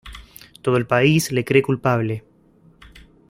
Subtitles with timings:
[0.63, 2.23] Todo el país le cree culpable.